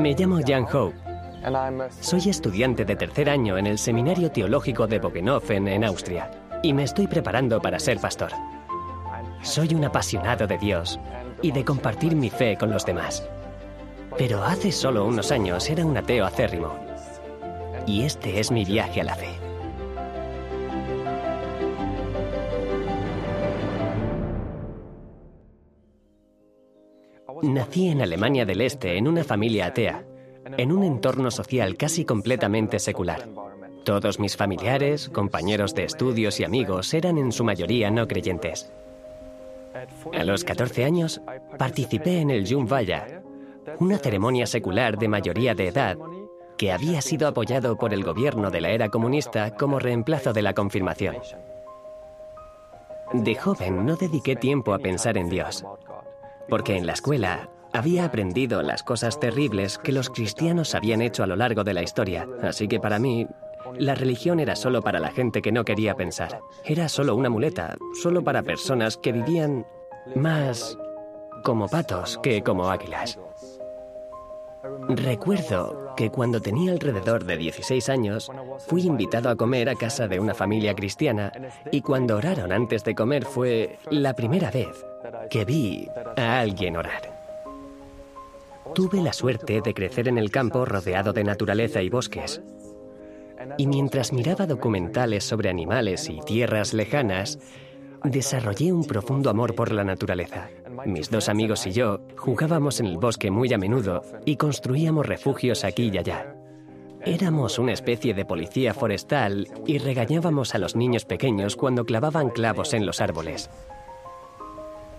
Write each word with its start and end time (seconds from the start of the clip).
Me 0.00 0.14
llamo 0.14 0.40
Jan 0.42 0.66
Hope. 0.72 0.96
Soy 2.00 2.30
estudiante 2.30 2.86
de 2.86 2.96
tercer 2.96 3.28
año 3.28 3.58
en 3.58 3.66
el 3.66 3.76
Seminario 3.76 4.30
Teológico 4.30 4.86
de 4.86 4.98
Bogenhofen, 4.98 5.68
en 5.68 5.84
Austria, 5.84 6.30
y 6.62 6.72
me 6.72 6.84
estoy 6.84 7.06
preparando 7.06 7.60
para 7.60 7.78
ser 7.78 7.98
pastor. 7.98 8.30
Soy 9.42 9.74
un 9.74 9.84
apasionado 9.84 10.46
de 10.46 10.56
Dios 10.56 10.98
y 11.42 11.52
de 11.52 11.66
compartir 11.66 12.16
mi 12.16 12.30
fe 12.30 12.56
con 12.56 12.70
los 12.70 12.86
demás. 12.86 13.28
Pero 14.16 14.42
hace 14.42 14.72
solo 14.72 15.04
unos 15.04 15.30
años 15.32 15.68
era 15.68 15.84
un 15.84 15.94
ateo 15.94 16.24
acérrimo. 16.24 16.74
Y 17.86 18.04
este 18.04 18.40
es 18.40 18.50
mi 18.50 18.64
viaje 18.64 19.02
a 19.02 19.04
la 19.04 19.16
fe. 19.16 19.39
Nací 27.42 27.88
en 27.88 28.02
Alemania 28.02 28.44
del 28.44 28.60
Este 28.60 28.98
en 28.98 29.08
una 29.08 29.24
familia 29.24 29.66
atea, 29.66 30.04
en 30.56 30.72
un 30.72 30.84
entorno 30.84 31.30
social 31.30 31.76
casi 31.76 32.04
completamente 32.04 32.78
secular. 32.78 33.28
Todos 33.84 34.18
mis 34.18 34.36
familiares, 34.36 35.08
compañeros 35.08 35.74
de 35.74 35.84
estudios 35.84 36.38
y 36.38 36.44
amigos 36.44 36.92
eran 36.92 37.16
en 37.16 37.32
su 37.32 37.44
mayoría 37.44 37.90
no 37.90 38.06
creyentes. 38.06 38.70
A 40.12 40.24
los 40.24 40.44
14 40.44 40.84
años 40.84 41.22
participé 41.58 42.20
en 42.20 42.30
el 42.30 42.46
Jungweiher, 42.46 43.22
una 43.78 43.96
ceremonia 43.98 44.46
secular 44.46 44.98
de 44.98 45.08
mayoría 45.08 45.54
de 45.54 45.68
edad 45.68 45.96
que 46.58 46.72
había 46.72 47.00
sido 47.00 47.26
apoyado 47.26 47.78
por 47.78 47.94
el 47.94 48.04
gobierno 48.04 48.50
de 48.50 48.60
la 48.60 48.70
era 48.70 48.90
comunista 48.90 49.54
como 49.54 49.78
reemplazo 49.78 50.34
de 50.34 50.42
la 50.42 50.52
confirmación. 50.52 51.16
De 53.14 53.34
joven 53.34 53.86
no 53.86 53.96
dediqué 53.96 54.36
tiempo 54.36 54.74
a 54.74 54.78
pensar 54.78 55.16
en 55.16 55.30
Dios, 55.30 55.64
porque 56.50 56.76
en 56.76 56.86
la 56.86 56.92
escuela 56.92 57.48
había 57.72 58.04
aprendido 58.04 58.62
las 58.62 58.82
cosas 58.82 59.20
terribles 59.20 59.78
que 59.78 59.92
los 59.92 60.10
cristianos 60.10 60.74
habían 60.74 61.00
hecho 61.00 61.22
a 61.22 61.26
lo 61.26 61.36
largo 61.36 61.64
de 61.64 61.74
la 61.74 61.82
historia, 61.82 62.28
así 62.42 62.68
que 62.68 62.80
para 62.80 62.98
mí 62.98 63.26
la 63.78 63.94
religión 63.94 64.40
era 64.40 64.56
solo 64.56 64.82
para 64.82 64.98
la 65.00 65.12
gente 65.12 65.42
que 65.42 65.52
no 65.52 65.64
quería 65.64 65.94
pensar. 65.94 66.40
Era 66.64 66.88
solo 66.88 67.14
una 67.14 67.30
muleta, 67.30 67.76
solo 68.02 68.24
para 68.24 68.42
personas 68.42 68.96
que 68.96 69.12
vivían 69.12 69.66
más 70.16 70.76
como 71.44 71.68
patos 71.68 72.18
que 72.22 72.42
como 72.42 72.70
águilas. 72.70 73.18
Recuerdo 74.88 75.94
que 75.96 76.10
cuando 76.10 76.40
tenía 76.40 76.72
alrededor 76.72 77.24
de 77.24 77.36
16 77.36 77.88
años, 77.88 78.30
fui 78.58 78.82
invitado 78.82 79.30
a 79.30 79.36
comer 79.36 79.68
a 79.68 79.74
casa 79.74 80.06
de 80.08 80.20
una 80.20 80.34
familia 80.34 80.74
cristiana 80.74 81.32
y 81.70 81.80
cuando 81.80 82.16
oraron 82.16 82.52
antes 82.52 82.84
de 82.84 82.94
comer 82.94 83.24
fue 83.24 83.78
la 83.90 84.14
primera 84.14 84.50
vez 84.50 84.84
que 85.30 85.44
vi 85.44 85.88
a 86.16 86.40
alguien 86.40 86.76
orar. 86.76 87.20
Tuve 88.74 89.00
la 89.00 89.12
suerte 89.12 89.60
de 89.62 89.74
crecer 89.74 90.08
en 90.08 90.18
el 90.18 90.30
campo 90.30 90.64
rodeado 90.64 91.12
de 91.12 91.24
naturaleza 91.24 91.82
y 91.82 91.88
bosques. 91.88 92.42
Y 93.56 93.66
mientras 93.66 94.12
miraba 94.12 94.46
documentales 94.46 95.24
sobre 95.24 95.48
animales 95.48 96.10
y 96.10 96.20
tierras 96.20 96.74
lejanas, 96.74 97.38
desarrollé 98.04 98.72
un 98.72 98.84
profundo 98.84 99.30
amor 99.30 99.54
por 99.54 99.72
la 99.72 99.84
naturaleza. 99.84 100.50
Mis 100.84 101.10
dos 101.10 101.28
amigos 101.28 101.66
y 101.66 101.72
yo 101.72 102.00
jugábamos 102.16 102.80
en 102.80 102.86
el 102.86 102.98
bosque 102.98 103.30
muy 103.30 103.52
a 103.52 103.58
menudo 103.58 104.02
y 104.24 104.36
construíamos 104.36 105.06
refugios 105.06 105.64
aquí 105.64 105.90
y 105.92 105.98
allá. 105.98 106.34
Éramos 107.04 107.58
una 107.58 107.72
especie 107.72 108.12
de 108.12 108.26
policía 108.26 108.74
forestal 108.74 109.48
y 109.66 109.78
regañábamos 109.78 110.54
a 110.54 110.58
los 110.58 110.76
niños 110.76 111.06
pequeños 111.06 111.56
cuando 111.56 111.86
clavaban 111.86 112.28
clavos 112.28 112.74
en 112.74 112.84
los 112.84 113.00
árboles. 113.00 113.48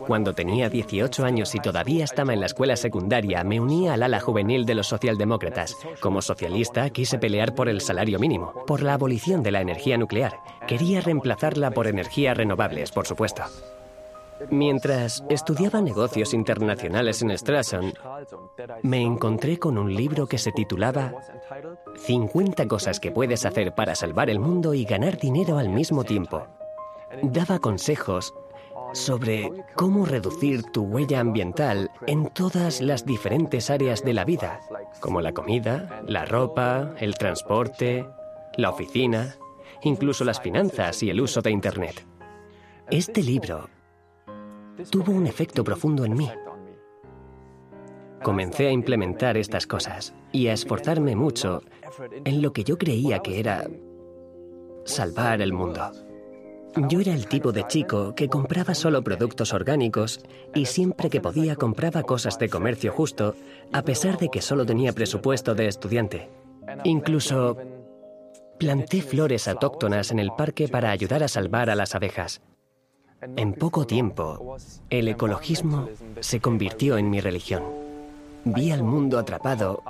Cuando 0.07 0.33
tenía 0.33 0.69
18 0.69 1.23
años 1.23 1.55
y 1.55 1.59
todavía 1.59 2.03
estaba 2.03 2.33
en 2.33 2.39
la 2.39 2.45
escuela 2.47 2.75
secundaria, 2.75 3.43
me 3.43 3.59
uní 3.59 3.87
al 3.87 4.03
ala 4.03 4.19
juvenil 4.19 4.65
de 4.65 4.75
los 4.75 4.87
socialdemócratas. 4.87 5.77
Como 5.99 6.21
socialista, 6.21 6.89
quise 6.89 7.17
pelear 7.17 7.55
por 7.55 7.69
el 7.69 7.81
salario 7.81 8.19
mínimo, 8.19 8.53
por 8.65 8.81
la 8.81 8.93
abolición 8.93 9.43
de 9.43 9.51
la 9.51 9.61
energía 9.61 9.97
nuclear. 9.97 10.39
Quería 10.67 11.01
reemplazarla 11.01 11.71
por 11.71 11.87
energías 11.87 12.37
renovables, 12.37 12.91
por 12.91 13.07
supuesto. 13.07 13.43
Mientras 14.49 15.23
estudiaba 15.29 15.81
negocios 15.81 16.33
internacionales 16.33 17.21
en 17.21 17.37
Strasson, 17.37 17.93
me 18.81 19.01
encontré 19.01 19.59
con 19.59 19.77
un 19.77 19.93
libro 19.93 20.25
que 20.27 20.39
se 20.39 20.51
titulaba 20.51 21.13
50 21.97 22.67
cosas 22.67 22.99
que 22.99 23.11
puedes 23.11 23.45
hacer 23.45 23.75
para 23.75 23.93
salvar 23.93 24.29
el 24.29 24.39
mundo 24.39 24.73
y 24.73 24.83
ganar 24.83 25.19
dinero 25.19 25.59
al 25.59 25.69
mismo 25.69 26.03
tiempo. 26.03 26.47
Daba 27.21 27.59
consejos 27.59 28.33
sobre 28.93 29.51
cómo 29.75 30.05
reducir 30.05 30.63
tu 30.63 30.83
huella 30.83 31.19
ambiental 31.19 31.91
en 32.07 32.27
todas 32.27 32.81
las 32.81 33.05
diferentes 33.05 33.69
áreas 33.69 34.03
de 34.03 34.13
la 34.13 34.25
vida, 34.25 34.59
como 34.99 35.21
la 35.21 35.33
comida, 35.33 36.03
la 36.07 36.25
ropa, 36.25 36.93
el 36.99 37.15
transporte, 37.15 38.05
la 38.57 38.69
oficina, 38.69 39.35
incluso 39.83 40.23
las 40.23 40.41
finanzas 40.41 41.01
y 41.03 41.09
el 41.09 41.21
uso 41.21 41.41
de 41.41 41.51
Internet. 41.51 42.05
Este 42.89 43.23
libro 43.23 43.69
tuvo 44.89 45.11
un 45.13 45.27
efecto 45.27 45.63
profundo 45.63 46.05
en 46.05 46.13
mí. 46.13 46.29
Comencé 48.23 48.67
a 48.67 48.71
implementar 48.71 49.37
estas 49.37 49.65
cosas 49.65 50.13
y 50.31 50.47
a 50.47 50.53
esforzarme 50.53 51.15
mucho 51.15 51.63
en 52.23 52.41
lo 52.41 52.53
que 52.53 52.63
yo 52.63 52.77
creía 52.77 53.19
que 53.19 53.39
era 53.39 53.67
salvar 54.85 55.41
el 55.41 55.53
mundo. 55.53 55.91
Yo 56.75 57.01
era 57.01 57.13
el 57.13 57.27
tipo 57.27 57.51
de 57.51 57.67
chico 57.67 58.15
que 58.15 58.29
compraba 58.29 58.73
solo 58.73 59.03
productos 59.03 59.53
orgánicos 59.53 60.21
y 60.55 60.65
siempre 60.65 61.09
que 61.09 61.19
podía 61.19 61.55
compraba 61.55 62.03
cosas 62.03 62.39
de 62.39 62.49
comercio 62.49 62.93
justo, 62.93 63.35
a 63.73 63.81
pesar 63.81 64.17
de 64.17 64.29
que 64.29 64.41
solo 64.41 64.65
tenía 64.65 64.93
presupuesto 64.93 65.53
de 65.53 65.67
estudiante. 65.67 66.29
Incluso 66.85 67.57
planté 68.57 69.01
flores 69.01 69.47
autóctonas 69.47 70.11
en 70.11 70.19
el 70.19 70.31
parque 70.31 70.67
para 70.67 70.91
ayudar 70.91 71.23
a 71.23 71.27
salvar 71.27 71.69
a 71.69 71.75
las 71.75 71.93
abejas. 71.93 72.41
En 73.35 73.53
poco 73.53 73.85
tiempo, 73.85 74.55
el 74.89 75.07
ecologismo 75.09 75.89
se 76.21 76.39
convirtió 76.39 76.97
en 76.97 77.09
mi 77.09 77.19
religión. 77.19 77.63
Vi 78.45 78.71
al 78.71 78.83
mundo 78.83 79.19
atrapado 79.19 79.83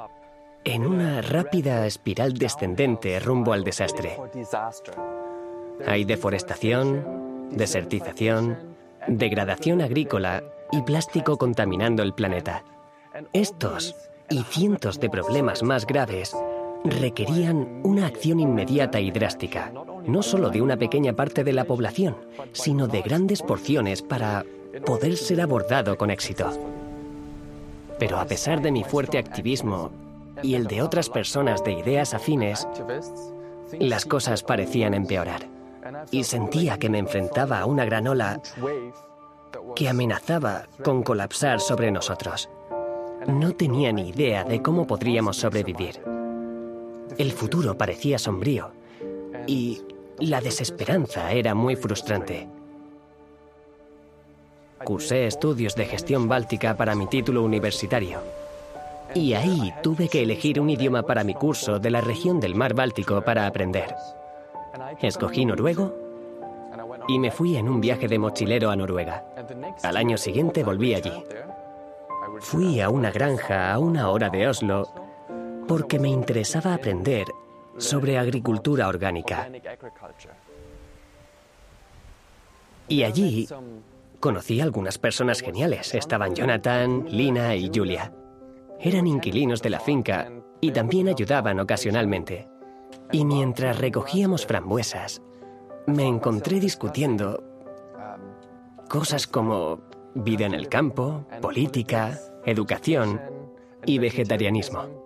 en 0.64 0.86
una 0.86 1.22
rápida 1.22 1.86
espiral 1.86 2.34
descendente 2.34 3.20
rumbo 3.20 3.54
al 3.54 3.64
desastre. 3.64 4.18
Hay 5.88 6.06
deforestación, 6.06 7.50
desertización, 7.52 8.58
degradación 9.08 9.82
agrícola 9.82 10.44
y 10.72 10.82
plástico 10.82 11.38
contaminando 11.38 12.04
el 12.04 12.14
planeta. 12.14 12.64
Estos 13.34 13.96
y 14.30 14.44
cientos 14.44 15.00
de 15.00 15.10
problemas 15.10 15.64
más 15.64 15.86
graves 15.86 16.36
requerían 16.84 17.82
una 17.84 18.08
acción 18.08 18.40
inmediata 18.40 19.00
y 19.00 19.12
drástica, 19.12 19.72
no 20.06 20.24
solo 20.24 20.50
de 20.50 20.62
una 20.62 20.78
pequeña 20.78 21.14
parte 21.14 21.44
de 21.44 21.54
la 21.54 21.66
población, 21.66 22.16
sino 22.54 22.88
de 22.88 23.02
grandes 23.02 23.42
porciones 23.42 24.02
para 24.02 24.46
poder 24.86 25.18
ser 25.18 25.42
abordado 25.42 25.98
con 25.98 26.10
éxito. 26.10 26.52
Pero 28.00 28.20
a 28.20 28.26
pesar 28.26 28.62
de 28.62 28.72
mi 28.72 28.84
fuerte 28.84 29.18
activismo 29.18 29.92
y 30.42 30.56
el 30.56 30.66
de 30.66 30.82
otras 30.82 31.10
personas 31.10 31.64
de 31.64 31.74
ideas 31.74 32.14
afines, 32.14 32.68
las 33.80 34.06
cosas 34.06 34.42
parecían 34.42 34.94
empeorar 34.94 35.51
y 36.12 36.24
sentía 36.24 36.78
que 36.78 36.90
me 36.90 37.00
enfrentaba 37.00 37.60
a 37.60 37.66
una 37.66 37.86
gran 37.86 38.08
ola 38.08 38.42
que 39.76 39.90
amenazaba 39.90 40.64
con 40.84 41.04
colapsar 41.04 41.60
sobre 41.60 41.92
nosotros. 41.92 42.50
No 43.28 43.54
tenía 43.54 43.92
ni 43.92 44.10
idea 44.10 44.44
de 44.44 44.62
cómo 44.62 44.88
podríamos 44.88 45.38
sobrevivir. 45.38 46.02
El 47.18 47.32
futuro 47.32 47.78
parecía 47.78 48.18
sombrío 48.18 48.72
y 49.48 49.82
la 50.20 50.42
desesperanza 50.42 51.32
era 51.32 51.54
muy 51.54 51.76
frustrante. 51.76 52.48
Cursé 54.84 55.28
estudios 55.28 55.76
de 55.76 55.86
gestión 55.86 56.28
báltica 56.28 56.76
para 56.76 56.96
mi 56.96 57.08
título 57.08 57.44
universitario. 57.44 58.20
Y 59.14 59.34
ahí 59.34 59.74
tuve 59.84 60.08
que 60.08 60.24
elegir 60.24 60.60
un 60.60 60.70
idioma 60.70 61.04
para 61.04 61.24
mi 61.24 61.34
curso 61.34 61.80
de 61.80 61.92
la 61.92 62.02
región 62.02 62.40
del 62.40 62.56
mar 62.56 62.74
Báltico 62.74 63.22
para 63.22 63.46
aprender. 63.46 63.94
Escogí 65.02 65.46
noruego 65.46 65.94
y 67.08 67.20
me 67.20 67.32
fui 67.32 67.58
en 67.58 67.68
un 67.68 67.82
viaje 67.82 68.08
de 68.08 68.20
mochilero 68.20 68.70
a 68.70 68.76
Noruega. 68.76 69.26
Al 69.84 69.98
año 69.98 70.18
siguiente 70.18 70.64
volví 70.64 70.94
allí. 70.94 71.24
Fui 72.40 72.80
a 72.80 72.90
una 72.90 73.12
granja 73.12 73.72
a 73.72 73.80
una 73.80 74.10
hora 74.10 74.30
de 74.30 74.48
Oslo 74.48 74.88
porque 75.68 76.00
me 76.00 76.10
interesaba 76.10 76.74
aprender 76.74 77.28
sobre 77.78 78.18
agricultura 78.18 78.88
orgánica. 78.88 79.50
Y 82.88 83.04
allí 83.04 83.48
conocí 84.20 84.60
a 84.60 84.64
algunas 84.64 84.98
personas 84.98 85.42
geniales. 85.42 85.94
Estaban 85.96 86.36
Jonathan, 86.36 87.06
Lina 87.10 87.56
y 87.56 87.72
Julia. 87.74 88.12
Eran 88.80 89.08
inquilinos 89.08 89.62
de 89.62 89.70
la 89.70 89.80
finca 89.80 90.30
y 90.60 90.72
también 90.72 91.08
ayudaban 91.08 91.60
ocasionalmente. 91.60 92.51
Y 93.12 93.26
mientras 93.26 93.78
recogíamos 93.80 94.46
frambuesas, 94.46 95.22
me 95.88 96.08
encontré 96.08 96.60
discutiendo 96.60 97.44
cosas 98.90 99.28
como 99.28 99.82
vida 100.16 100.46
en 100.46 100.54
el 100.54 100.70
campo, 100.70 101.26
política, 101.42 102.20
educación 102.46 103.22
y 103.86 104.00
vegetarianismo. 104.00 105.02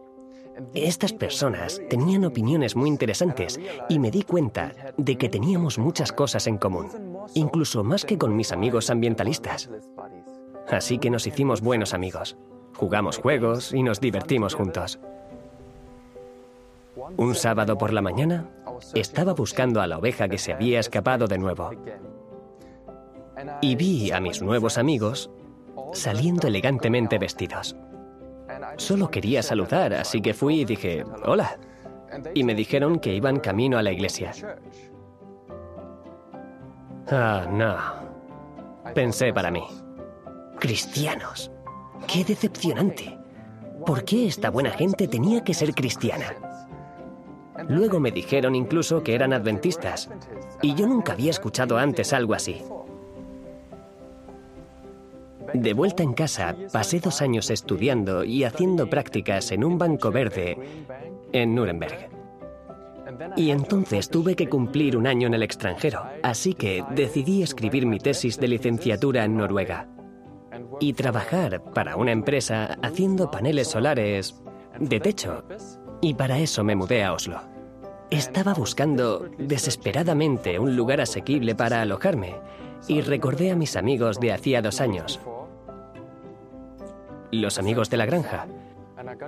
Estas 0.73 1.11
personas 1.13 1.81
tenían 1.89 2.25
opiniones 2.25 2.75
muy 2.75 2.89
interesantes 2.89 3.59
y 3.89 3.99
me 3.99 4.11
di 4.11 4.23
cuenta 4.23 4.71
de 4.97 5.17
que 5.17 5.27
teníamos 5.29 5.77
muchas 5.77 6.11
cosas 6.11 6.47
en 6.47 6.57
común, 6.57 6.87
incluso 7.33 7.83
más 7.83 8.05
que 8.05 8.17
con 8.17 8.35
mis 8.35 8.51
amigos 8.51 8.89
ambientalistas. 8.89 9.69
Así 10.69 10.97
que 10.97 11.09
nos 11.09 11.27
hicimos 11.27 11.61
buenos 11.61 11.93
amigos. 11.93 12.37
Jugamos 12.75 13.17
juegos 13.17 13.73
y 13.73 13.83
nos 13.83 13.99
divertimos 13.99 14.53
juntos. 14.53 14.99
Un 17.17 17.35
sábado 17.35 17.77
por 17.77 17.93
la 17.93 18.01
mañana, 18.01 18.49
estaba 18.93 19.33
buscando 19.33 19.81
a 19.81 19.87
la 19.87 19.97
oveja 19.97 20.27
que 20.27 20.37
se 20.37 20.53
había 20.53 20.79
escapado 20.79 21.27
de 21.27 21.37
nuevo. 21.37 21.71
Y 23.61 23.75
vi 23.75 24.11
a 24.11 24.19
mis 24.19 24.41
nuevos 24.41 24.77
amigos 24.77 25.29
saliendo 25.93 26.47
elegantemente 26.47 27.17
vestidos. 27.17 27.75
Solo 28.77 29.09
quería 29.09 29.41
saludar, 29.41 29.93
así 29.93 30.21
que 30.21 30.33
fui 30.33 30.61
y 30.61 30.65
dije, 30.65 31.03
hola. 31.25 31.57
Y 32.33 32.43
me 32.43 32.55
dijeron 32.55 32.99
que 32.99 33.13
iban 33.13 33.39
camino 33.39 33.77
a 33.77 33.83
la 33.83 33.91
iglesia. 33.91 34.31
Ah, 37.09 37.45
no. 37.49 38.93
Pensé 38.93 39.33
para 39.33 39.51
mí. 39.51 39.63
Cristianos. 40.59 41.51
¡Qué 42.07 42.23
decepcionante! 42.23 43.17
¿Por 43.85 44.03
qué 44.05 44.27
esta 44.27 44.49
buena 44.49 44.71
gente 44.71 45.07
tenía 45.07 45.43
que 45.43 45.53
ser 45.53 45.73
cristiana? 45.73 46.33
Luego 47.69 47.99
me 47.99 48.11
dijeron 48.11 48.55
incluso 48.55 49.03
que 49.03 49.15
eran 49.15 49.33
adventistas, 49.33 50.09
y 50.61 50.75
yo 50.75 50.87
nunca 50.87 51.13
había 51.13 51.31
escuchado 51.31 51.77
antes 51.77 52.13
algo 52.13 52.33
así. 52.33 52.61
De 55.53 55.73
vuelta 55.73 56.03
en 56.03 56.13
casa, 56.13 56.55
pasé 56.73 56.99
dos 56.99 57.21
años 57.21 57.49
estudiando 57.49 58.23
y 58.23 58.43
haciendo 58.43 58.89
prácticas 58.89 59.51
en 59.51 59.63
un 59.63 59.77
banco 59.77 60.11
verde 60.11 60.57
en 61.31 61.55
Nuremberg. 61.55 62.09
Y 63.37 63.51
entonces 63.51 64.09
tuve 64.09 64.35
que 64.35 64.49
cumplir 64.49 64.97
un 64.97 65.07
año 65.07 65.27
en 65.27 65.33
el 65.33 65.43
extranjero, 65.43 66.03
así 66.23 66.53
que 66.53 66.83
decidí 66.91 67.43
escribir 67.43 67.85
mi 67.85 67.99
tesis 67.99 68.37
de 68.37 68.47
licenciatura 68.47 69.23
en 69.23 69.37
Noruega 69.37 69.87
y 70.79 70.93
trabajar 70.93 71.61
para 71.73 71.95
una 71.95 72.11
empresa 72.11 72.77
haciendo 72.81 73.31
paneles 73.31 73.69
solares 73.69 74.35
de 74.79 74.99
techo. 74.99 75.43
Y 76.05 76.13
para 76.13 76.37
eso 76.37 76.63
me 76.63 76.75
mudé 76.75 77.03
a 77.03 77.13
Oslo. 77.13 77.41
Estaba 78.11 78.53
buscando 78.53 79.27
desesperadamente 79.39 80.59
un 80.59 80.75
lugar 80.75 81.01
asequible 81.01 81.55
para 81.55 81.81
alojarme 81.81 82.35
y 82.87 83.01
recordé 83.01 83.49
a 83.49 83.55
mis 83.55 83.75
amigos 83.75 84.19
de 84.19 84.31
hacía 84.31 84.61
dos 84.61 84.81
años, 84.81 85.19
los 87.31 87.57
amigos 87.57 87.89
de 87.89 87.97
la 87.97 88.05
granja. 88.05 88.45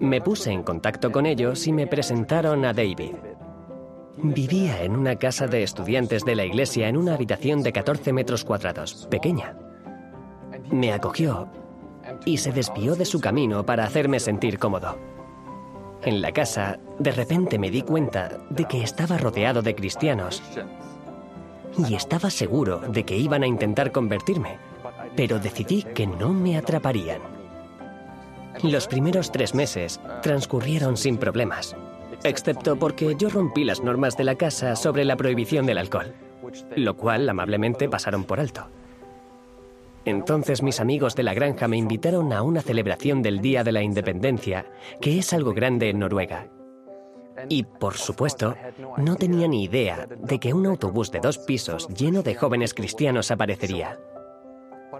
Me 0.01 0.21
puse 0.21 0.51
en 0.51 0.61
contacto 0.61 1.11
con 1.11 1.25
ellos 1.25 1.65
y 1.65 1.73
me 1.73 1.87
presentaron 1.87 2.63
a 2.63 2.73
David. 2.73 3.15
Vivía 4.17 4.83
en 4.83 4.95
una 4.95 5.15
casa 5.15 5.47
de 5.47 5.63
estudiantes 5.63 6.25
de 6.25 6.35
la 6.35 6.45
iglesia 6.45 6.89
en 6.89 6.97
una 6.97 7.15
habitación 7.15 7.63
de 7.63 7.73
14 7.73 8.13
metros 8.13 8.45
cuadrados, 8.45 9.07
pequeña. 9.09 9.57
Me 10.69 10.93
acogió 10.93 11.49
y 12.23 12.37
se 12.37 12.51
desvió 12.51 12.95
de 12.95 13.05
su 13.05 13.19
camino 13.19 13.65
para 13.65 13.83
hacerme 13.83 14.19
sentir 14.19 14.59
cómodo. 14.59 15.16
En 16.03 16.21
la 16.21 16.31
casa, 16.31 16.79
de 16.99 17.11
repente 17.11 17.57
me 17.57 17.71
di 17.71 17.81
cuenta 17.81 18.37
de 18.49 18.65
que 18.65 18.83
estaba 18.83 19.17
rodeado 19.17 19.61
de 19.61 19.75
cristianos 19.75 20.41
y 21.77 21.95
estaba 21.95 22.29
seguro 22.29 22.79
de 22.79 23.03
que 23.03 23.17
iban 23.17 23.43
a 23.43 23.47
intentar 23.47 23.91
convertirme, 23.91 24.57
pero 25.15 25.39
decidí 25.39 25.83
que 25.83 26.07
no 26.07 26.33
me 26.33 26.57
atraparían. 26.57 27.21
Los 28.63 28.87
primeros 28.87 29.31
tres 29.31 29.53
meses 29.53 29.99
transcurrieron 30.23 30.97
sin 30.97 31.17
problemas, 31.17 31.75
excepto 32.23 32.77
porque 32.77 33.15
yo 33.17 33.29
rompí 33.29 33.63
las 33.63 33.81
normas 33.81 34.17
de 34.17 34.23
la 34.23 34.35
casa 34.35 34.75
sobre 34.75 35.05
la 35.05 35.15
prohibición 35.15 35.65
del 35.65 35.77
alcohol, 35.77 36.13
lo 36.75 36.95
cual 36.95 37.29
amablemente 37.29 37.89
pasaron 37.89 38.23
por 38.23 38.39
alto. 38.39 38.67
Entonces 40.07 40.63
mis 40.63 40.79
amigos 40.79 41.15
de 41.15 41.23
la 41.23 41.33
granja 41.33 41.67
me 41.67 41.75
invitaron 41.75 42.31
a 42.31 42.41
una 42.41 42.61
celebración 42.61 43.21
del 43.21 43.41
Día 43.41 43.65
de 43.65 43.73
la 43.73 43.81
Independencia, 43.81 44.65
que 45.01 45.19
es 45.19 45.33
algo 45.33 45.53
grande 45.53 45.89
en 45.89 45.99
Noruega. 45.99 46.47
Y, 47.49 47.63
por 47.63 47.95
supuesto, 47.95 48.55
no 48.95 49.17
tenía 49.17 49.49
ni 49.49 49.65
idea 49.65 50.07
de 50.07 50.39
que 50.39 50.53
un 50.53 50.65
autobús 50.65 51.11
de 51.11 51.19
dos 51.19 51.39
pisos 51.39 51.89
lleno 51.89 52.23
de 52.23 52.35
jóvenes 52.35 52.73
cristianos 52.73 53.31
aparecería. 53.31 53.99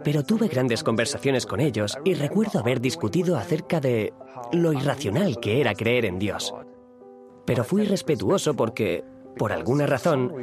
Pero 0.04 0.24
tuve 0.24 0.50
grandes 0.50 0.83
conversaciones 0.83 1.45
con 1.45 1.62
ellos 1.62 1.98
y 2.03 2.13
recuerdo 2.13 2.60
haber 2.60 2.81
discutido 2.81 3.38
acerca 3.38 3.80
de 3.80 4.12
lo 4.51 4.74
irracional 4.74 5.39
que 5.39 5.62
era 5.62 5.74
creer 5.74 6.03
en 6.03 6.19
Dios. 6.19 6.53
Pero 7.45 7.63
fui 7.63 7.86
respetuoso 7.86 8.56
porque, 8.56 9.06
por 9.38 9.53
alguna 9.53 9.86
razón, 9.86 10.33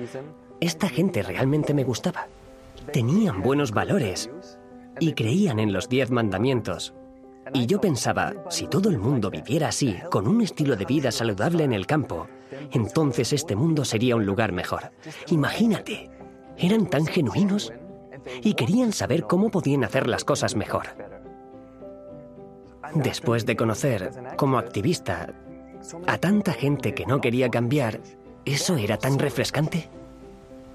esta 0.58 0.88
gente 0.88 1.22
realmente 1.22 1.74
me 1.74 1.84
gustaba. 1.84 2.28
Tenían 2.92 3.42
buenos 3.42 3.72
valores 3.72 4.30
y 5.00 5.12
creían 5.12 5.58
en 5.58 5.72
los 5.72 5.88
diez 5.88 6.10
mandamientos. 6.10 6.94
Y 7.52 7.66
yo 7.66 7.80
pensaba, 7.80 8.32
si 8.48 8.66
todo 8.66 8.88
el 8.88 8.98
mundo 8.98 9.30
viviera 9.30 9.68
así, 9.68 9.96
con 10.10 10.26
un 10.26 10.40
estilo 10.40 10.76
de 10.76 10.86
vida 10.86 11.12
saludable 11.12 11.64
en 11.64 11.72
el 11.72 11.86
campo, 11.86 12.26
entonces 12.72 13.32
este 13.32 13.54
mundo 13.54 13.84
sería 13.84 14.16
un 14.16 14.24
lugar 14.24 14.52
mejor. 14.52 14.92
Imagínate, 15.28 16.10
eran 16.56 16.88
tan 16.88 17.06
genuinos 17.06 17.72
y 18.42 18.54
querían 18.54 18.92
saber 18.92 19.24
cómo 19.24 19.50
podían 19.50 19.84
hacer 19.84 20.06
las 20.06 20.24
cosas 20.24 20.56
mejor. 20.56 20.86
Después 22.94 23.44
de 23.44 23.56
conocer, 23.56 24.10
como 24.36 24.58
activista, 24.58 25.34
a 26.06 26.18
tanta 26.18 26.52
gente 26.52 26.94
que 26.94 27.06
no 27.06 27.20
quería 27.20 27.50
cambiar, 27.50 28.00
¿eso 28.44 28.76
era 28.76 28.96
tan 28.96 29.18
refrescante? 29.18 29.90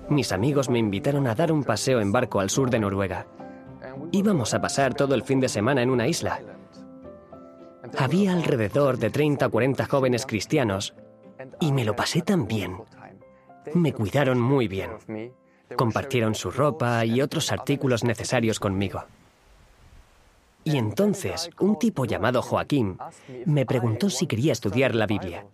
Mis 0.10 0.32
amigos 0.32 0.70
me 0.70 0.80
invitaron 0.80 1.28
a 1.28 1.36
dar 1.36 1.52
un 1.52 1.64
paseo 1.64 2.02
en 2.02 2.12
barco 2.12 2.40
al 2.40 2.50
sur 2.50 2.72
de 2.72 2.80
Noruega. 2.80 3.28
Íbamos 4.12 4.56
a 4.56 4.62
pasar 4.62 4.96
todo 4.96 5.14
el 5.14 5.22
fin 5.22 5.40
de 5.40 5.50
semana 5.50 5.84
en 5.84 5.92
una 5.92 6.08
isla. 6.08 6.42
Había 7.96 8.34
alrededor 8.34 8.98
de 8.98 9.12
30 9.12 9.46
o 9.46 9.52
40 9.52 9.86
jóvenes 9.86 10.26
cristianos 10.26 10.96
y 11.60 11.72
me 11.72 11.86
lo 11.86 11.96
pasé 11.96 12.24
tan 12.24 12.48
bien. 12.48 12.78
Me 13.76 13.94
cuidaron 13.94 14.40
muy 14.40 14.68
bien. 14.68 14.90
Compartieron 15.76 16.34
su 16.34 16.50
ropa 16.50 17.06
y 17.06 17.22
otros 17.22 17.52
artículos 17.52 18.04
necesarios 18.04 18.60
conmigo. 18.60 19.04
Y 20.64 20.78
entonces 20.78 21.52
un 21.60 21.78
tipo 21.78 22.06
llamado 22.06 22.42
Joaquín 22.42 22.98
me 23.46 23.68
preguntó 23.68 24.10
si 24.10 24.26
quería 24.26 24.54
estudiar 24.54 24.96
la 24.96 25.06
Biblia 25.06 25.46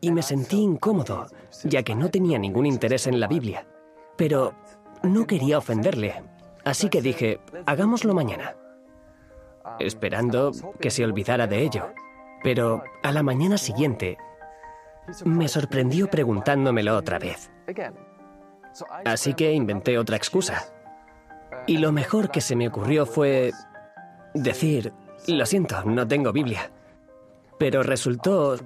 y 0.00 0.12
me 0.12 0.22
sentí 0.22 0.56
incómodo, 0.56 1.26
ya 1.64 1.82
que 1.82 1.94
no 1.94 2.10
tenía 2.10 2.38
ningún 2.38 2.66
interés 2.66 3.06
en 3.06 3.20
la 3.20 3.28
Biblia. 3.28 3.66
Pero 4.16 4.54
no 5.02 5.26
quería 5.26 5.58
ofenderle, 5.58 6.22
así 6.64 6.88
que 6.88 7.02
dije, 7.02 7.40
hagámoslo 7.66 8.14
mañana, 8.14 8.56
esperando 9.78 10.52
que 10.80 10.90
se 10.90 11.04
olvidara 11.04 11.46
de 11.46 11.62
ello. 11.62 11.92
Pero 12.42 12.82
a 13.02 13.12
la 13.12 13.22
mañana 13.22 13.58
siguiente, 13.58 14.16
me 15.24 15.48
sorprendió 15.48 16.08
preguntándomelo 16.08 16.96
otra 16.96 17.18
vez. 17.18 17.50
Así 19.04 19.34
que 19.34 19.52
inventé 19.52 19.98
otra 19.98 20.16
excusa. 20.16 20.72
Y 21.66 21.78
lo 21.78 21.92
mejor 21.92 22.30
que 22.30 22.40
se 22.40 22.56
me 22.56 22.68
ocurrió 22.68 23.04
fue 23.06 23.52
decir, 24.34 24.92
lo 25.26 25.44
siento, 25.44 25.84
no 25.84 26.06
tengo 26.06 26.32
Biblia. 26.32 26.70
Pero 27.58 27.82
resultó 27.82 28.56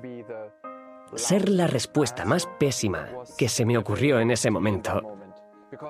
ser 1.16 1.48
la 1.48 1.66
respuesta 1.66 2.24
más 2.24 2.46
pésima 2.58 3.08
que 3.36 3.48
se 3.48 3.64
me 3.64 3.78
ocurrió 3.78 4.20
en 4.20 4.30
ese 4.30 4.50
momento, 4.50 5.16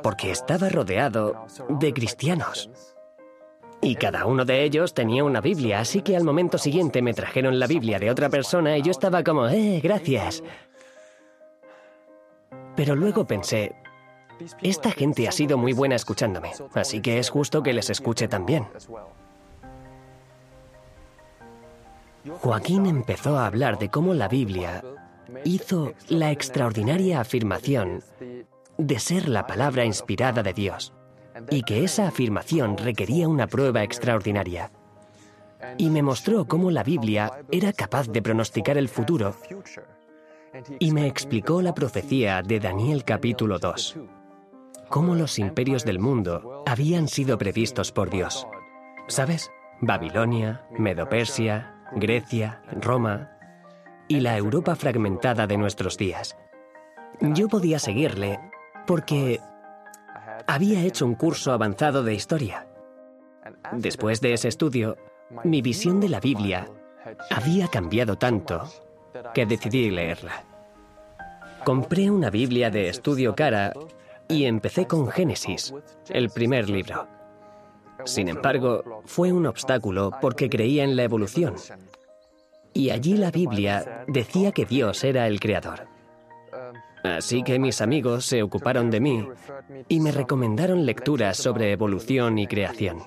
porque 0.03 0.31
estaba 0.31 0.69
rodeado 0.69 1.47
de 1.69 1.93
cristianos. 1.93 2.71
Y 3.81 3.97
cada 3.97 4.25
uno 4.27 4.45
de 4.45 4.63
ellos 4.63 4.95
tenía 4.95 5.25
una 5.25 5.41
Biblia, 5.41 5.81
así 5.81 6.03
que 6.03 6.17
al 6.17 6.25
momento 6.25 6.57
siguiente 6.57 7.03
me 7.03 7.13
trajeron 7.13 7.59
la 7.59 7.67
Biblia 7.67 7.99
de 7.99 8.11
otra 8.11 8.31
persona 8.31 8.79
y 8.79 8.83
yo 8.83 8.91
estaba 8.91 9.23
como, 9.23 9.47
eh, 9.49 9.81
gracias. 9.83 10.43
Pero 12.77 12.97
luego 12.97 13.27
pensé, 13.27 13.75
esta 14.63 14.91
gente 14.91 15.29
ha 15.29 15.33
sido 15.33 15.59
muy 15.59 15.73
buena 15.73 15.97
escuchándome, 15.97 16.53
así 16.75 17.01
que 17.01 17.19
es 17.19 17.29
justo 17.29 17.63
que 17.63 17.73
les 17.73 17.91
escuche 17.91 18.27
también. 18.27 18.67
Joaquín 22.41 22.87
empezó 22.87 23.39
a 23.39 23.47
hablar 23.47 23.79
de 23.79 23.91
cómo 23.91 24.15
la 24.15 24.29
Biblia 24.29 24.83
hizo 25.45 25.93
la 26.09 26.31
extraordinaria 26.31 27.21
afirmación 27.21 28.03
de 28.79 28.99
ser 28.99 29.29
la 29.29 29.47
palabra 29.47 29.85
inspirada 29.85 30.43
de 30.43 30.53
Dios 30.53 30.93
y 31.51 31.63
que 31.63 31.85
esa 31.85 32.09
afirmación 32.09 32.77
requería 32.77 33.29
una 33.29 33.47
prueba 33.47 33.83
extraordinaria. 33.83 34.71
Y 35.79 35.91
me 35.91 36.03
mostró 36.03 36.47
cómo 36.47 36.71
la 36.71 36.83
Biblia 36.83 37.33
era 37.51 37.73
capaz 37.73 38.09
de 38.09 38.23
pronosticar 38.23 38.77
el 38.77 38.89
futuro 38.89 39.35
y 40.79 40.93
me 40.93 41.07
explicó 41.07 41.63
la 41.63 41.75
profecía 41.75 42.43
de 42.43 42.61
Daniel 42.61 43.05
capítulo 43.05 43.59
2, 43.59 43.99
cómo 44.89 45.15
los 45.15 45.39
imperios 45.39 45.85
del 45.85 45.99
mundo 45.99 46.63
habían 46.67 47.09
sido 47.09 47.39
previstos 47.39 47.91
por 47.91 48.11
Dios. 48.11 48.47
¿Sabes? 49.09 49.51
Babilonia, 49.81 50.67
Medopersia, 50.79 51.75
Grecia, 51.97 52.63
Roma 52.81 53.34
y 54.09 54.21
la 54.21 54.37
Europa 54.37 54.75
fragmentada 54.77 55.47
de 55.47 55.57
nuestros 55.57 55.97
días. 55.97 56.37
Yo 57.21 57.49
podía 57.49 57.79
seguirle 57.79 58.41
porque 58.87 59.41
había 60.47 60.83
hecho 60.83 61.07
un 61.07 61.15
curso 61.15 61.53
avanzado 61.53 62.03
de 62.03 62.15
historia. 62.15 62.67
Después 63.73 64.21
de 64.21 64.35
ese 64.35 64.49
estudio, 64.49 64.97
mi 65.45 65.63
visión 65.63 66.01
de 66.01 66.09
la 66.09 66.21
Biblia 66.21 66.69
había 67.31 67.69
cambiado 67.69 68.17
tanto 68.17 68.65
que 69.33 69.47
decidí 69.47 69.91
leerla. 69.91 70.45
Compré 71.65 72.11
una 72.11 72.31
Biblia 72.31 72.71
de 72.71 72.89
estudio 72.89 73.35
cara 73.35 73.73
y 74.29 74.45
empecé 74.45 74.87
con 74.87 75.09
Génesis, 75.09 75.73
el 76.09 76.31
primer 76.31 76.69
libro. 76.69 77.07
Sin 78.05 78.29
embargo, 78.29 79.03
fue 79.07 79.33
un 79.33 79.47
obstáculo 79.47 80.11
porque 80.21 80.51
creía 80.51 80.85
en 80.85 80.97
la 80.97 81.05
evolución. 81.05 81.55
Y 82.75 82.91
allí 82.91 83.17
la 83.17 83.31
Biblia 83.31 84.05
decía 84.09 84.51
que 84.53 84.67
Dios 84.67 85.05
era 85.05 85.27
el 85.29 85.39
creador. 85.39 85.87
Así 87.05 87.43
que 87.43 87.59
mis 87.59 87.81
amigos 87.81 88.25
se 88.25 88.43
ocuparon 88.43 88.91
de 88.91 89.01
mí 89.01 89.29
y 89.89 90.01
me 90.01 90.11
recomendaron 90.11 90.85
lecturas 90.85 91.37
sobre 91.37 91.71
evolución 91.71 92.39
y 92.39 92.47
creación. 92.47 93.03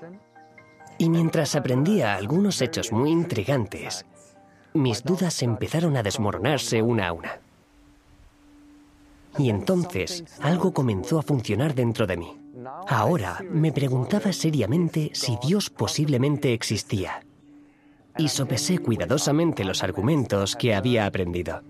Y 0.96 1.10
mientras 1.10 1.54
aprendía 1.54 2.14
algunos 2.14 2.62
hechos 2.62 2.92
muy 2.92 3.10
intrigantes, 3.10 4.06
mis 4.72 5.04
dudas 5.04 5.42
empezaron 5.42 5.96
a 5.96 6.02
desmoronarse 6.02 6.80
una 6.80 7.08
a 7.08 7.12
una. 7.12 7.40
Y 9.36 9.50
entonces 9.50 10.24
algo 10.40 10.72
comenzó 10.72 11.18
a 11.18 11.22
funcionar 11.22 11.74
dentro 11.74 12.06
de 12.06 12.16
mí. 12.16 12.38
Ahora 12.88 13.44
me 13.50 13.72
preguntaba 13.72 14.32
seriamente 14.32 15.10
si 15.12 15.38
Dios 15.42 15.70
posiblemente 15.70 16.52
existía. 16.52 17.20
Y 18.18 18.28
sopesé 18.28 18.78
cuidadosamente 18.78 19.64
los 19.64 19.82
argumentos 19.82 20.56
que 20.56 20.74
había 20.74 21.06
aprendido. 21.06 21.62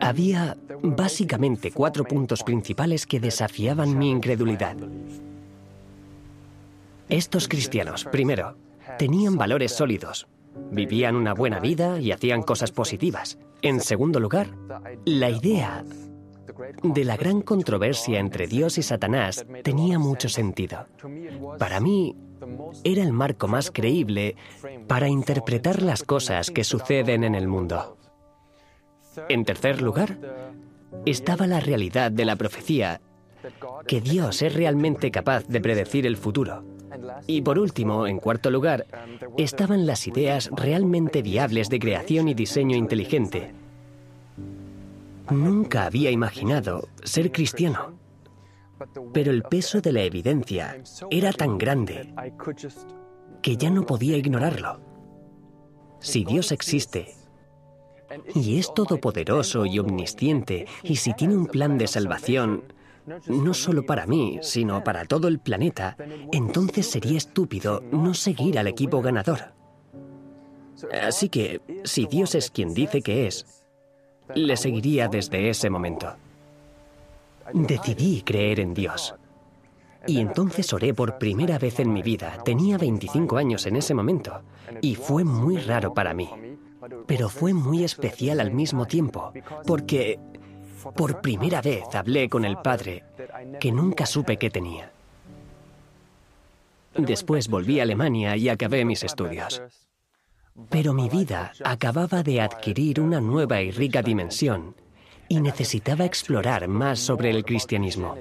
Había 0.00 0.56
básicamente 0.82 1.70
cuatro 1.70 2.04
puntos 2.04 2.42
principales 2.42 3.06
que 3.06 3.20
desafiaban 3.20 3.98
mi 3.98 4.10
incredulidad. 4.10 4.76
Estos 7.08 7.46
cristianos, 7.46 8.04
primero, 8.04 8.56
tenían 8.98 9.36
valores 9.36 9.72
sólidos, 9.72 10.26
vivían 10.70 11.14
una 11.14 11.34
buena 11.34 11.60
vida 11.60 12.00
y 12.00 12.10
hacían 12.10 12.42
cosas 12.42 12.72
positivas. 12.72 13.38
En 13.62 13.80
segundo 13.80 14.18
lugar, 14.18 14.48
la 15.04 15.30
idea 15.30 15.84
de 16.82 17.04
la 17.04 17.16
gran 17.16 17.42
controversia 17.42 18.18
entre 18.18 18.46
Dios 18.46 18.78
y 18.78 18.82
Satanás 18.82 19.46
tenía 19.62 19.98
mucho 19.98 20.28
sentido. 20.28 20.86
Para 21.58 21.80
mí, 21.80 22.16
era 22.84 23.02
el 23.02 23.12
marco 23.12 23.48
más 23.48 23.70
creíble 23.70 24.36
para 24.86 25.08
interpretar 25.08 25.82
las 25.82 26.02
cosas 26.02 26.50
que 26.50 26.64
suceden 26.64 27.24
en 27.24 27.34
el 27.34 27.48
mundo. 27.48 27.96
En 29.28 29.44
tercer 29.44 29.82
lugar, 29.82 30.18
estaba 31.04 31.46
la 31.46 31.60
realidad 31.60 32.10
de 32.10 32.24
la 32.24 32.36
profecía, 32.36 33.00
que 33.86 34.00
Dios 34.00 34.42
es 34.42 34.54
realmente 34.54 35.10
capaz 35.10 35.46
de 35.46 35.60
predecir 35.60 36.06
el 36.06 36.16
futuro. 36.16 36.64
Y 37.26 37.42
por 37.42 37.58
último, 37.58 38.06
en 38.06 38.18
cuarto 38.18 38.50
lugar, 38.50 38.86
estaban 39.36 39.86
las 39.86 40.06
ideas 40.06 40.50
realmente 40.52 41.22
viables 41.22 41.68
de 41.68 41.78
creación 41.78 42.28
y 42.28 42.34
diseño 42.34 42.76
inteligente. 42.76 43.52
Nunca 45.30 45.86
había 45.86 46.10
imaginado 46.10 46.88
ser 47.02 47.32
cristiano, 47.32 47.94
pero 49.12 49.30
el 49.30 49.42
peso 49.42 49.80
de 49.80 49.92
la 49.92 50.02
evidencia 50.02 50.76
era 51.10 51.32
tan 51.32 51.58
grande 51.58 52.12
que 53.42 53.56
ya 53.56 53.70
no 53.70 53.84
podía 53.84 54.16
ignorarlo. 54.16 54.80
Si 56.00 56.24
Dios 56.24 56.52
existe, 56.52 57.14
y 58.34 58.58
es 58.58 58.72
todopoderoso 58.74 59.66
y 59.66 59.78
omnisciente, 59.78 60.66
y 60.82 60.96
si 60.96 61.12
tiene 61.14 61.36
un 61.36 61.46
plan 61.46 61.78
de 61.78 61.86
salvación, 61.86 62.64
no 63.28 63.54
solo 63.54 63.84
para 63.84 64.06
mí, 64.06 64.38
sino 64.42 64.82
para 64.82 65.04
todo 65.04 65.28
el 65.28 65.38
planeta, 65.38 65.96
entonces 66.32 66.86
sería 66.86 67.16
estúpido 67.16 67.82
no 67.92 68.14
seguir 68.14 68.58
al 68.58 68.66
equipo 68.66 69.00
ganador. 69.00 69.54
Así 71.02 71.28
que, 71.28 71.60
si 71.84 72.06
Dios 72.06 72.34
es 72.34 72.50
quien 72.50 72.74
dice 72.74 73.00
que 73.00 73.26
es, 73.26 73.62
le 74.34 74.56
seguiría 74.56 75.08
desde 75.08 75.48
ese 75.48 75.70
momento. 75.70 76.16
Decidí 77.52 78.22
creer 78.22 78.60
en 78.60 78.74
Dios. 78.74 79.14
Y 80.06 80.20
entonces 80.20 80.72
oré 80.72 80.94
por 80.94 81.18
primera 81.18 81.58
vez 81.58 81.80
en 81.80 81.92
mi 81.92 82.02
vida. 82.02 82.38
Tenía 82.44 82.78
25 82.78 83.36
años 83.36 83.66
en 83.66 83.76
ese 83.76 83.94
momento. 83.94 84.42
Y 84.80 84.94
fue 84.94 85.24
muy 85.24 85.56
raro 85.58 85.92
para 85.92 86.14
mí 86.14 86.28
pero 87.06 87.28
fue 87.28 87.52
muy 87.52 87.84
especial 87.84 88.40
al 88.40 88.52
mismo 88.52 88.86
tiempo, 88.86 89.32
porque 89.66 90.18
por 90.94 91.20
primera 91.20 91.60
vez 91.60 91.84
hablé 91.94 92.28
con 92.28 92.44
el 92.44 92.58
Padre 92.58 93.04
que 93.60 93.72
nunca 93.72 94.06
supe 94.06 94.36
que 94.36 94.50
tenía. 94.50 94.92
Después 96.96 97.48
volví 97.48 97.80
a 97.80 97.82
Alemania 97.82 98.36
y 98.36 98.48
acabé 98.48 98.84
mis 98.84 99.04
estudios. 99.04 99.62
Pero 100.70 100.94
mi 100.94 101.10
vida 101.10 101.52
acababa 101.64 102.22
de 102.22 102.40
adquirir 102.40 103.00
una 103.00 103.20
nueva 103.20 103.60
y 103.60 103.70
rica 103.70 104.00
dimensión 104.00 104.74
y 105.28 105.40
necesitaba 105.40 106.04
explorar 106.04 106.68
más 106.68 106.98
sobre 106.98 107.30
el 107.30 107.44
cristianismo. 107.44 108.16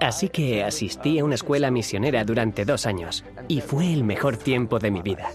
Así 0.00 0.28
que 0.28 0.64
asistí 0.64 1.18
a 1.18 1.24
una 1.24 1.34
escuela 1.34 1.70
misionera 1.70 2.24
durante 2.24 2.64
dos 2.64 2.86
años 2.86 3.24
y 3.48 3.60
fue 3.60 3.92
el 3.92 4.04
mejor 4.04 4.36
tiempo 4.36 4.78
de 4.78 4.90
mi 4.90 5.02
vida. 5.02 5.30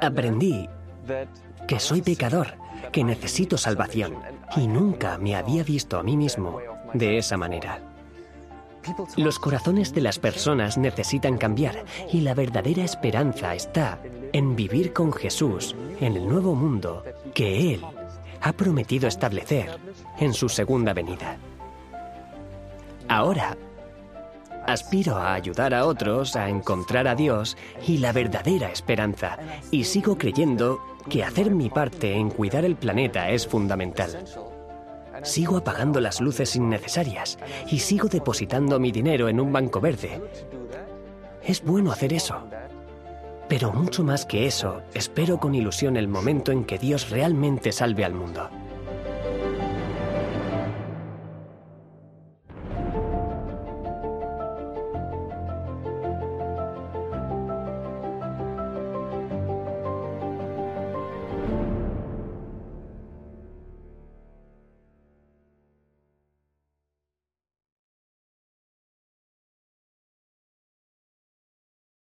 Aprendí 0.00 0.68
que 1.68 1.78
soy 1.78 2.02
pecador, 2.02 2.54
que 2.92 3.04
necesito 3.04 3.56
salvación, 3.56 4.16
y 4.56 4.66
nunca 4.66 5.18
me 5.18 5.36
había 5.36 5.62
visto 5.62 5.98
a 5.98 6.02
mí 6.02 6.16
mismo 6.16 6.58
de 6.92 7.18
esa 7.18 7.36
manera. 7.36 7.80
Los 9.16 9.38
corazones 9.38 9.94
de 9.94 10.00
las 10.00 10.18
personas 10.18 10.78
necesitan 10.78 11.36
cambiar 11.36 11.84
y 12.10 12.22
la 12.22 12.34
verdadera 12.34 12.82
esperanza 12.82 13.54
está 13.54 14.00
en 14.32 14.56
vivir 14.56 14.92
con 14.92 15.12
Jesús 15.12 15.76
en 16.00 16.16
el 16.16 16.26
nuevo 16.26 16.54
mundo 16.54 17.04
que 17.34 17.74
Él 17.74 17.82
ha 18.40 18.52
prometido 18.52 19.08
establecer 19.08 19.78
en 20.18 20.32
su 20.34 20.48
segunda 20.48 20.92
venida. 20.92 21.36
Ahora, 23.08 23.56
aspiro 24.66 25.16
a 25.16 25.34
ayudar 25.34 25.74
a 25.74 25.86
otros 25.86 26.36
a 26.36 26.48
encontrar 26.48 27.08
a 27.08 27.14
Dios 27.14 27.56
y 27.86 27.98
la 27.98 28.12
verdadera 28.12 28.70
esperanza 28.70 29.38
y 29.70 29.84
sigo 29.84 30.16
creyendo 30.16 30.80
que 31.08 31.24
hacer 31.24 31.50
mi 31.50 31.70
parte 31.70 32.14
en 32.14 32.30
cuidar 32.30 32.64
el 32.64 32.76
planeta 32.76 33.30
es 33.30 33.46
fundamental. 33.46 34.24
Sigo 35.22 35.56
apagando 35.58 36.00
las 36.00 36.20
luces 36.20 36.56
innecesarias 36.56 37.38
y 37.70 37.80
sigo 37.80 38.08
depositando 38.08 38.78
mi 38.78 38.92
dinero 38.92 39.28
en 39.28 39.40
un 39.40 39.52
banco 39.52 39.80
verde. 39.80 40.22
Es 41.42 41.62
bueno 41.62 41.92
hacer 41.92 42.12
eso. 42.12 42.44
Pero 43.50 43.72
mucho 43.72 44.04
más 44.04 44.26
que 44.26 44.46
eso, 44.46 44.80
espero 44.94 45.38
con 45.38 45.56
ilusión 45.56 45.96
el 45.96 46.06
momento 46.06 46.52
en 46.52 46.64
que 46.64 46.78
Dios 46.78 47.10
realmente 47.10 47.72
salve 47.72 48.04
al 48.04 48.14
mundo. 48.14 48.48